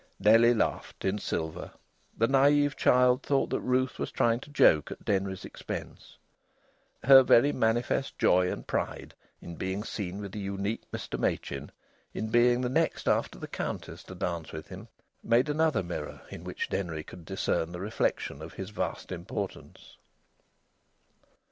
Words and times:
Nellie 0.19 0.55
laughed, 0.55 1.05
in 1.05 1.19
silver. 1.19 1.69
The 2.17 2.25
naïve 2.27 2.75
child 2.75 3.21
thought 3.21 3.51
that 3.51 3.59
Ruth 3.61 3.99
was 3.99 4.09
trying 4.09 4.39
to 4.39 4.49
joke 4.49 4.89
at 4.89 5.05
Denry's 5.05 5.45
expense. 5.45 6.17
Her 7.03 7.21
very 7.21 7.51
manifest 7.51 8.17
joy 8.17 8.51
and 8.51 8.65
pride 8.65 9.13
in 9.43 9.57
being 9.57 9.83
seen 9.83 10.19
with 10.19 10.31
the 10.31 10.39
unique 10.39 10.89
Mr 10.91 11.19
Machin, 11.19 11.71
in 12.15 12.29
being 12.31 12.61
the 12.61 12.67
next 12.67 13.07
after 13.07 13.37
the 13.37 13.47
Countess 13.47 14.01
to 14.05 14.15
dance 14.15 14.51
with 14.51 14.69
him, 14.69 14.87
made 15.21 15.49
another 15.49 15.83
mirror 15.83 16.21
in 16.31 16.43
which 16.43 16.67
Denry 16.69 17.03
could 17.03 17.23
discern 17.23 17.71
the 17.71 17.79
reflection 17.79 18.41
of 18.41 18.53
his 18.53 18.71
vast 18.71 19.11
importance. 19.11 19.97